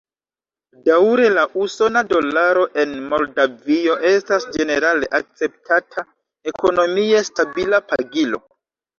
Daŭre 0.85 1.25
la 1.33 1.41
usona 1.63 2.01
dolaro 2.13 2.63
en 2.83 2.95
Moldavio 3.11 3.97
estas 4.11 4.47
ĝenerale 4.55 5.09
akceptata, 5.19 6.05
ekonomie 6.53 7.21
stabila 7.29 7.81
pagilo. 7.93 8.41